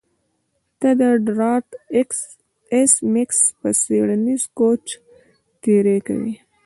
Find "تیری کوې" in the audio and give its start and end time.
5.61-6.35